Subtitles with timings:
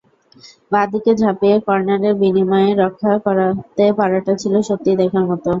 [0.71, 5.49] বাঁ দিকে ঝাঁপিয়ে কর্নারের বিনিময়ে রক্ষা করতে পারাটা ছিল সত্যিই দেখার মতো।